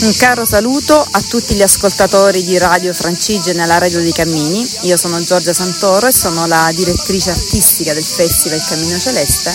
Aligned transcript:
Un 0.00 0.14
caro 0.16 0.44
saluto 0.44 0.94
a 0.94 1.20
tutti 1.22 1.56
gli 1.56 1.62
ascoltatori 1.62 2.44
di 2.44 2.56
Radio 2.56 2.94
Francige 2.94 3.52
nella 3.52 3.78
Radio 3.78 4.00
dei 4.00 4.12
Cammini. 4.12 4.64
Io 4.82 4.96
sono 4.96 5.20
Giorgia 5.24 5.52
Santoro 5.52 6.06
e 6.06 6.12
sono 6.12 6.46
la 6.46 6.70
direttrice 6.72 7.30
artistica 7.30 7.92
del 7.94 8.04
Festival 8.04 8.62
Cammino 8.64 8.96
Celeste 8.96 9.52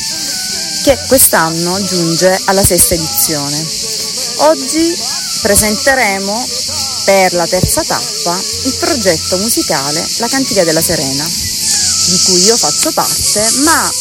che 0.83 0.99
quest'anno 1.07 1.81
giunge 1.85 2.37
alla 2.45 2.61
sesta 2.61 2.93
edizione. 2.93 3.55
Oggi 4.49 4.93
presenteremo 5.43 6.47
per 7.05 7.33
la 7.35 7.47
terza 7.47 7.81
tappa 7.81 8.37
il 8.65 8.75
progetto 8.79 9.37
musicale 9.37 10.05
La 10.17 10.27
Cantiga 10.27 10.65
della 10.65 10.81
Serena, 10.81 11.23
di 11.23 12.19
cui 12.25 12.43
io 12.43 12.57
faccio 12.57 12.91
parte, 12.91 13.49
ma 13.63 13.93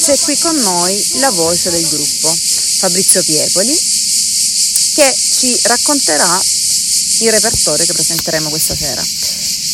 c'è 0.00 0.16
qui 0.20 0.38
con 0.38 0.54
noi 0.58 1.06
la 1.14 1.30
voce 1.32 1.70
del 1.70 1.86
gruppo, 1.88 2.32
Fabrizio 2.78 3.20
Piepoli, 3.24 3.76
che 4.94 5.14
ci 5.38 5.56
racconterà 5.62 6.40
il 7.20 7.30
repertorio 7.30 7.86
che 7.86 7.92
presenteremo 7.92 8.48
questa 8.48 8.74
sera. 8.74 9.00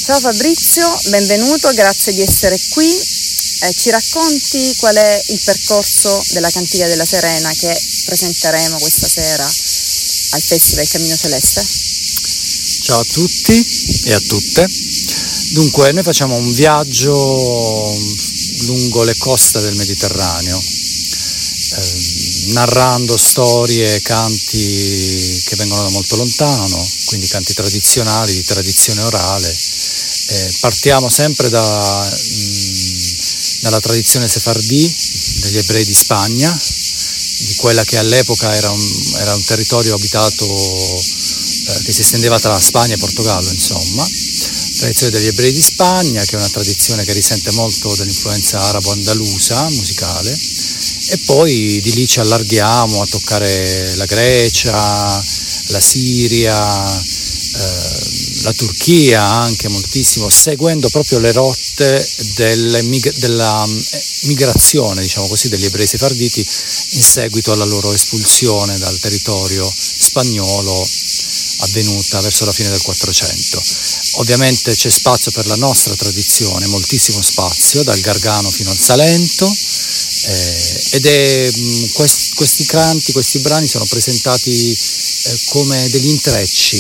Ciao 0.05 0.21
Fabrizio, 0.21 0.95
benvenuto, 1.09 1.73
grazie 1.73 2.13
di 2.13 2.21
essere 2.21 2.61
qui. 2.69 2.85
Eh, 2.85 3.73
ci 3.75 3.89
racconti 3.89 4.75
qual 4.77 4.95
è 4.95 5.23
il 5.29 5.41
percorso 5.43 6.23
della 6.33 6.51
Cantiga 6.51 6.87
della 6.87 7.07
Serena 7.07 7.51
che 7.55 7.75
presenteremo 8.05 8.77
questa 8.77 9.09
sera 9.09 9.45
al 9.45 10.43
Festival 10.43 10.87
Cammino 10.87 11.17
Celeste? 11.17 11.67
Ciao 12.83 13.01
a 13.01 13.05
tutti 13.05 13.67
e 14.05 14.13
a 14.13 14.21
tutte. 14.21 14.69
Dunque, 15.53 15.93
noi 15.93 16.03
facciamo 16.03 16.35
un 16.35 16.53
viaggio 16.53 17.97
lungo 18.67 19.03
le 19.03 19.17
coste 19.17 19.61
del 19.61 19.77
Mediterraneo, 19.77 20.63
eh, 21.77 22.53
narrando 22.53 23.17
storie, 23.17 24.01
canti 24.03 25.43
che 25.45 25.57
vengono 25.57 25.83
da 25.83 25.89
molto 25.91 26.17
lontano, 26.17 26.89
quindi 27.07 27.27
canti 27.27 27.55
tradizionali, 27.55 28.33
di 28.33 28.45
tradizione 28.45 29.03
orale. 29.03 29.57
Eh, 30.27 30.55
partiamo 30.61 31.09
sempre 31.09 31.49
da, 31.49 32.13
mh, 32.13 33.15
dalla 33.61 33.81
tradizione 33.81 34.29
sefardì 34.29 34.95
degli 35.41 35.59
ebrei 35.59 35.85
di 35.85 35.95
Spagna, 35.95 36.63
di 37.47 37.55
quella 37.57 37.85
che 37.85 37.99
all'epoca 37.99 38.55
era 38.55 38.71
un, 38.71 39.13
era 39.19 39.35
un 39.35 39.45
territorio 39.45 39.95
abitato 39.95 40.47
eh, 40.47 41.83
che 41.83 41.93
si 41.93 42.01
estendeva 42.01 42.39
tra 42.39 42.59
Spagna 42.61 42.95
e 42.95 42.99
Portogallo, 42.99 43.51
insomma 43.51 44.07
tradizione 44.77 45.13
degli 45.13 45.27
ebrei 45.27 45.53
di 45.53 45.63
Spagna, 45.63 46.25
che 46.25 46.33
è 46.33 46.39
una 46.39 46.49
tradizione 46.49 47.05
che 47.05 47.13
risente 47.13 47.51
molto 47.53 47.95
dell'influenza 47.95 48.61
arabo-andalusa 48.61 49.69
musicale, 49.71 50.37
e 51.11 51.19
poi 51.27 51.81
di 51.81 51.95
lì 51.95 52.07
ci 52.07 52.21
allarghiamo 52.21 53.01
a 53.01 53.07
toccare 53.07 53.95
la 53.97 54.05
Grecia, 54.07 55.25
la 55.69 55.81
Siria, 55.81 57.01
eh, 57.01 58.43
la 58.43 58.53
Turchia 58.53 59.23
anche 59.23 59.69
moltissimo, 59.69 60.29
seguendo 60.29 60.89
proprio 60.89 61.19
le 61.19 61.33
rotte 61.33 62.07
delle, 62.35 62.83
della 63.17 63.65
eh, 63.65 64.03
migrazione, 64.23 65.03
diciamo 65.03 65.29
così, 65.29 65.49
degli 65.49 65.65
ebrei 65.65 65.87
sefarditi 65.87 66.41
in 66.41 67.03
seguito 67.03 67.53
alla 67.53 67.65
loro 67.65 67.93
espulsione 67.93 68.79
dal 68.79 68.99
territorio 68.99 69.71
spagnolo 69.71 70.87
avvenuta 71.65 72.21
verso 72.21 72.45
la 72.45 72.53
fine 72.53 72.71
del 72.71 72.81
400. 72.81 73.63
Ovviamente 74.19 74.75
c'è 74.75 74.91
spazio 74.91 75.33
per 75.33 75.47
la 75.47 75.57
nostra 75.57 75.95
tradizione, 75.95 76.67
moltissimo 76.67 77.21
spazio, 77.21 77.83
dal 77.83 78.01
Gargano 78.01 78.51
fino 78.51 78.71
al 78.71 78.79
Salento, 78.79 79.53
eh, 80.27 80.81
ed 80.93 81.07
è, 81.07 81.51
mh, 81.53 81.93
quest, 81.93 82.35
questi 82.35 82.65
canti, 82.65 83.13
questi 83.13 83.39
brani 83.41 83.67
sono 83.67 83.85
presentati 83.87 84.51
eh, 84.73 85.41
come 85.47 85.89
degli 85.91 86.09
intrecci, 86.09 86.79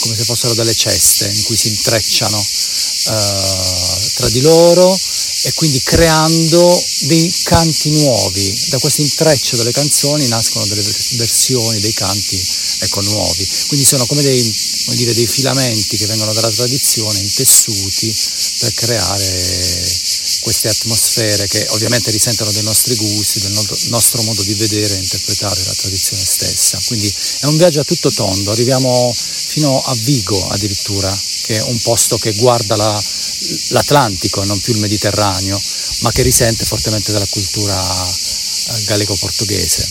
come 0.00 0.16
se 0.16 0.24
fossero 0.24 0.54
delle 0.54 0.74
ceste 0.74 1.26
in 1.26 1.42
cui 1.44 1.56
si 1.56 1.68
intrecciano 1.68 2.38
eh, 2.38 4.10
tra 4.14 4.28
di 4.28 4.40
loro 4.40 4.98
e 5.42 5.52
quindi 5.54 5.80
creando 5.82 6.84
dei 7.00 7.32
canti 7.42 7.90
nuovi. 7.90 8.64
Da 8.68 8.78
questo 8.78 9.02
intreccio 9.02 9.56
delle 9.56 9.72
canzoni 9.72 10.26
nascono 10.28 10.66
delle 10.66 10.82
versioni, 11.16 11.80
dei 11.80 11.92
canti 11.92 12.42
ecco, 12.78 13.00
nuovi. 13.02 13.46
Quindi 13.68 13.86
sono 13.86 14.06
come 14.06 14.22
dei, 14.22 14.54
come 14.84 14.96
dire, 14.96 15.14
dei 15.14 15.26
filamenti 15.26 15.96
che 15.96 16.06
vengono 16.06 16.32
dalla 16.32 16.50
tradizione 16.50 17.18
intessuti 17.20 18.14
per 18.58 18.74
creare 18.74 19.24
queste 20.46 20.68
atmosfere 20.68 21.48
che 21.48 21.66
ovviamente 21.70 22.12
risentono 22.12 22.52
dei 22.52 22.62
nostri 22.62 22.94
gusti, 22.94 23.40
del 23.40 23.50
nostro 23.88 24.22
modo 24.22 24.40
di 24.44 24.54
vedere 24.54 24.94
e 24.94 24.98
interpretare 24.98 25.60
la 25.64 25.74
tradizione 25.74 26.24
stessa. 26.24 26.78
Quindi 26.84 27.12
è 27.40 27.46
un 27.46 27.56
viaggio 27.56 27.80
a 27.80 27.84
tutto 27.84 28.12
tondo, 28.12 28.52
arriviamo 28.52 29.12
fino 29.12 29.82
a 29.82 29.92
Vigo 30.02 30.40
addirittura, 30.50 31.12
che 31.42 31.56
è 31.56 31.62
un 31.62 31.76
posto 31.80 32.16
che 32.18 32.32
guarda 32.34 32.76
la, 32.76 33.04
l'Atlantico 33.70 34.42
e 34.42 34.44
non 34.46 34.60
più 34.60 34.72
il 34.72 34.78
Mediterraneo, 34.78 35.60
ma 36.02 36.12
che 36.12 36.22
risente 36.22 36.64
fortemente 36.64 37.10
della 37.10 37.26
cultura 37.26 37.74
eh, 37.74 38.84
galego-portoghese. 38.84 39.88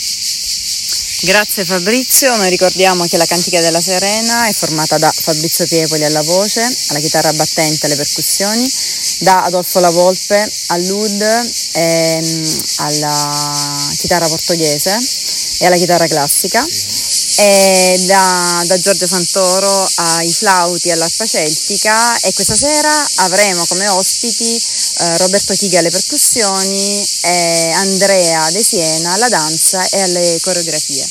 Grazie 1.25 1.65
Fabrizio, 1.65 2.33
noi 2.37 2.49
ricordiamo 2.49 3.05
che 3.07 3.17
la 3.17 3.25
Cantica 3.25 3.59
della 3.59 3.81
Serena 3.81 4.47
è 4.47 4.53
formata 4.53 4.97
da 4.97 5.11
Fabrizio 5.11 5.65
Piepoli 5.65 6.05
alla 6.05 6.21
voce, 6.21 6.61
alla 6.61 6.99
chitarra 6.99 7.33
battente 7.33 7.87
alle 7.87 7.95
percussioni, 7.95 8.71
da 9.19 9.43
Adolfo 9.43 9.79
La 9.79 9.89
Volpe 9.89 10.51
all'ud 10.67 11.21
e 11.21 12.21
ehm, 12.21 12.63
alla 12.77 13.93
chitarra 13.97 14.27
portoghese 14.27 14.97
e 15.59 15.65
alla 15.65 15.77
chitarra 15.77 16.07
classica 16.07 16.65
e 17.37 18.01
da, 18.05 18.63
da 18.65 18.79
Giorgio 18.79 19.07
Santoro 19.07 19.89
ai 19.95 20.31
flauti 20.31 20.91
all'arpa 20.91 21.25
celtica 21.25 22.17
e 22.19 22.33
questa 22.33 22.55
sera 22.55 23.05
avremo 23.15 23.65
come 23.65 23.87
ospiti 23.89 24.55
eh, 24.55 25.17
Roberto 25.17 25.53
Chighi 25.53 25.77
alle 25.77 25.89
percussioni 25.89 27.07
e 27.21 27.71
Andrea 27.75 28.49
De 28.51 28.63
Siena 28.63 29.13
alla 29.13 29.29
danza 29.29 29.85
e 29.89 30.01
alle 30.01 30.39
coreografie. 30.41 31.05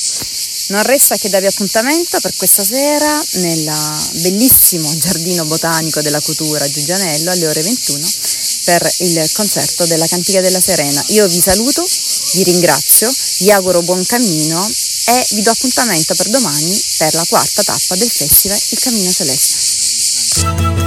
Non 0.67 0.81
resta 0.81 1.15
che 1.15 1.29
darvi 1.29 1.45
appuntamento 1.45 2.19
per 2.21 2.35
questa 2.35 2.63
sera 2.63 3.23
nel 3.33 3.71
bellissimo 4.13 4.91
giardino 4.97 5.45
botanico 5.45 6.01
della 6.01 6.19
Cultura 6.21 6.65
a 6.65 6.69
Giugianello 6.69 7.29
alle 7.29 7.47
ore 7.47 7.61
21 7.61 8.07
per 8.63 8.91
il 8.99 9.29
concerto 9.33 9.85
della 9.85 10.07
Cantica 10.07 10.41
della 10.41 10.59
Serena. 10.59 11.03
Io 11.09 11.27
vi 11.27 11.39
saluto, 11.39 11.85
vi 12.33 12.43
ringrazio, 12.43 13.13
vi 13.39 13.51
auguro 13.51 13.83
buon 13.83 14.03
cammino 14.07 14.67
e 15.05 15.25
vi 15.31 15.43
do 15.43 15.51
appuntamento 15.51 16.15
per 16.15 16.29
domani 16.29 16.83
per 16.97 17.13
la 17.13 17.25
quarta 17.29 17.61
tappa 17.61 17.95
del 17.95 18.09
festival 18.09 18.59
Il 18.69 18.79
Cammino 18.79 19.11
Celeste. 19.11 20.84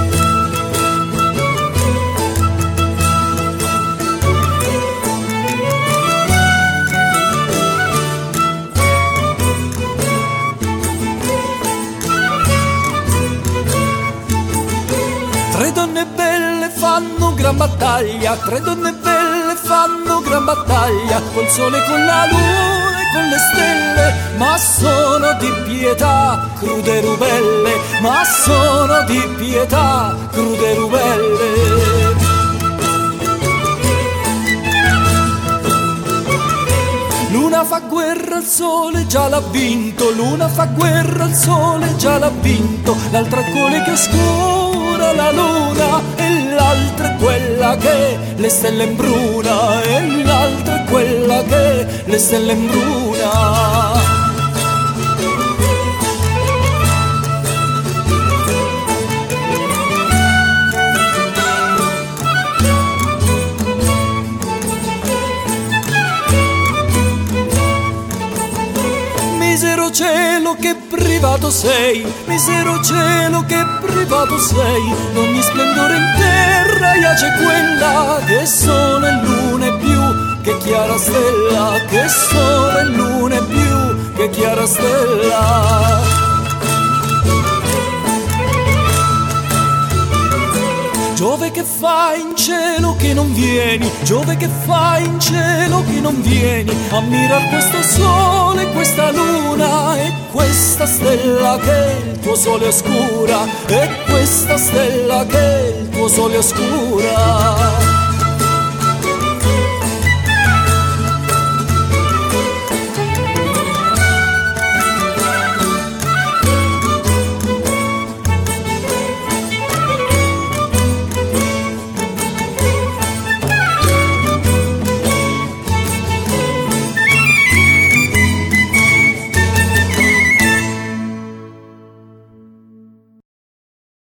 Fanno 16.99 17.33
gran 17.33 17.55
battaglia, 17.55 18.35
tre 18.35 18.59
donne 18.59 18.91
belle 18.91 19.55
fanno 19.55 20.19
gran 20.19 20.43
battaglia, 20.43 21.21
col 21.33 21.47
sole 21.47 21.81
con 21.85 22.05
la 22.05 22.25
luna 22.25 22.99
e 22.99 23.11
con 23.13 23.23
le 23.23 23.37
stelle, 23.37 24.13
ma 24.37 24.57
sono 24.57 25.33
di 25.39 25.51
pietà, 25.65 26.49
crude 26.59 27.01
rubelle, 27.01 27.73
ma 28.01 28.23
sono 28.25 29.03
di 29.05 29.19
pietà, 29.37 30.15
crude 30.31 30.73
rubelle. 30.75 32.27
Luna 37.31 37.63
fa 37.63 37.79
guerra 37.79 38.37
al 38.37 38.43
sole, 38.43 39.07
già 39.07 39.29
l'ha 39.29 39.39
vinto, 39.39 40.11
luna 40.11 40.49
fa 40.49 40.65
guerra 40.65 41.23
al 41.23 41.33
sole, 41.33 41.95
già 41.95 42.17
l'ha 42.17 42.31
vinto, 42.41 42.95
l'altra 43.11 43.43
cole 43.53 43.83
che 43.83 43.91
oscura 43.91 44.78
la 45.13 45.31
luna 45.31 46.01
e 46.15 46.53
l'altra 46.53 47.13
è 47.13 47.15
quella 47.17 47.75
che 47.77 48.17
le 48.35 48.49
stelle 48.49 48.83
imbruna 48.83 49.81
e 49.83 50.23
l'altra 50.23 50.83
è 50.83 50.89
quella 50.89 51.43
che 51.43 51.85
le 52.05 52.17
stelle 52.17 52.53
imbruna. 52.53 54.18
Misero 69.89 70.05
cielo 70.05 70.55
che 70.55 70.75
privato 70.87 71.49
sei, 71.49 72.05
misero 72.27 72.79
cielo 72.83 73.43
che 73.45 73.57
privato 73.81 74.37
sei, 74.37 74.93
d'ogni 75.13 75.41
splendore 75.41 75.95
in 75.95 76.13
terra 76.15 76.95
ia 76.95 77.13
c'è 77.15 77.31
quella 77.41 78.19
che 78.23 78.45
sole 78.45 79.09
e 79.09 79.25
luna 79.25 79.65
e 79.65 79.73
più 79.77 80.41
che 80.43 80.57
chiara 80.59 80.95
stella, 80.95 81.85
che 81.89 82.07
sole 82.07 82.81
e 82.81 82.85
luna 82.85 83.35
e 83.35 83.43
più 83.45 84.13
che 84.13 84.29
chiara 84.29 84.67
stella. 84.67 86.28
Giove 91.19 91.51
che 91.51 91.63
fai 91.63 92.21
in 92.21 92.33
cielo 92.33 92.95
che 92.95 93.13
non 93.13 93.33
vieni, 93.33 93.91
Giove 94.03 94.37
che 94.37 94.47
fai 94.47 95.03
in 95.03 95.19
cielo 95.19 95.83
che 95.83 95.99
non 95.99 96.21
vieni, 96.21 96.71
a 96.91 97.01
mirar 97.01 97.49
questo 97.49 97.81
sole, 97.81 98.71
questa 98.71 99.11
luna 99.11 99.97
e 99.97 100.13
questa 100.31 100.85
stella 100.85 101.57
che 101.57 102.09
il 102.11 102.19
tuo 102.19 102.35
sole 102.35 102.67
oscura, 102.67 103.45
e 103.67 103.89
questa 104.09 104.55
stella 104.55 105.25
che 105.25 105.75
il 105.81 105.89
tuo 105.89 106.07
sole 106.07 106.37
oscura. 106.37 107.98